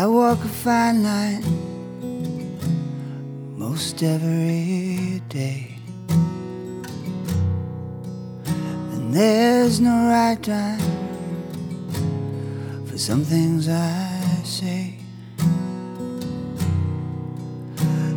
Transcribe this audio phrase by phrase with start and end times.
[0.00, 1.44] I walk a fine line
[3.58, 5.76] most every day.
[8.92, 10.80] And there's no right time
[12.86, 14.94] for some things I say.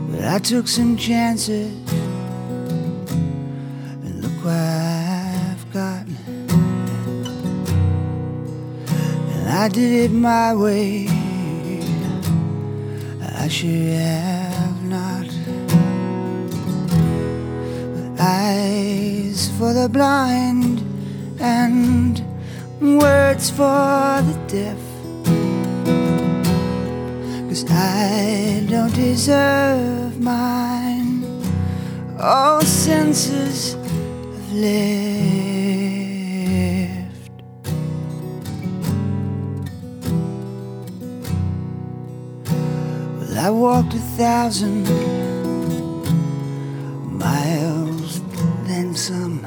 [0.09, 1.73] But I took some chances,
[4.03, 6.15] and look what I've gotten.
[9.33, 11.22] And I did it my way.
[13.43, 15.27] I should have not.
[18.17, 20.79] Eyes for the blind
[21.41, 22.23] and
[22.79, 24.79] words for the deaf.
[27.49, 31.25] Cause I don't deserve mine.
[32.21, 35.52] All senses have left.
[43.33, 44.83] Well, I walked a thousand
[47.17, 48.21] miles,
[48.67, 49.43] then some,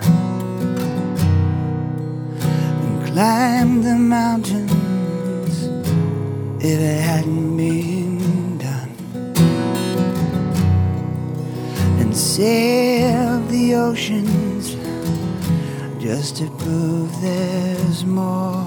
[2.83, 5.69] and climbed the mountains
[6.59, 8.91] if it hadn't been done,
[12.01, 14.75] and sailed the oceans
[16.03, 18.67] just to prove there's more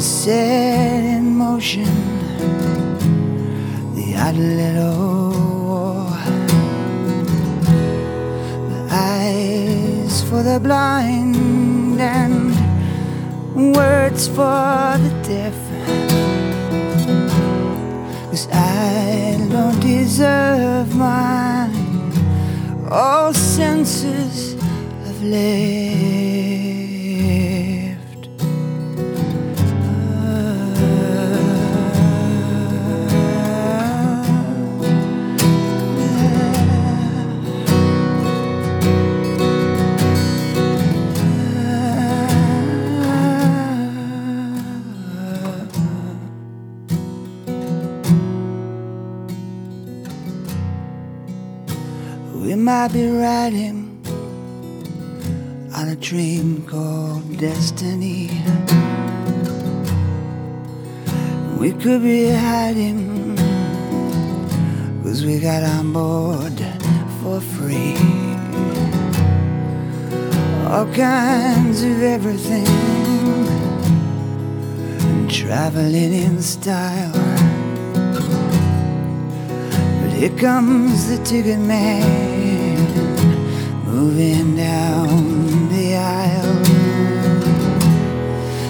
[0.00, 0.81] set in
[1.52, 1.84] motion
[3.94, 5.32] the odd little
[5.68, 6.06] war.
[8.70, 12.54] The eyes for the blind and
[13.76, 15.58] words for the deaf.
[18.30, 22.12] Cause I don't deserve mine.
[22.90, 24.54] All senses
[25.04, 26.21] have left.
[52.52, 53.98] We might be riding
[55.74, 58.28] on a train called destiny.
[61.58, 63.38] We could be hiding
[65.02, 66.60] cause we got on board
[67.22, 67.96] for free.
[70.68, 72.66] All kinds of everything,
[75.26, 77.21] traveling in style.
[80.22, 82.78] Here comes the ticket man
[83.84, 86.60] moving down the aisle.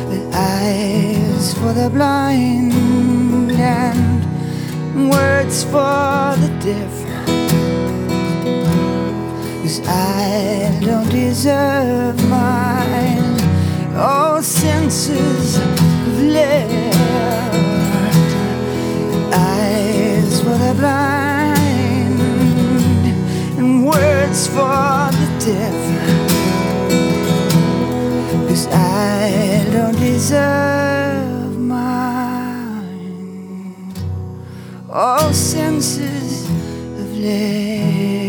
[0.08, 6.94] With eyes for the blind and words for the deaf.
[9.60, 13.38] Cause I don't deserve mine.
[13.94, 15.61] All senses
[24.32, 25.78] words for the deaf.
[28.48, 32.94] Cause I don't deserve mine.
[34.90, 38.21] All senses have left.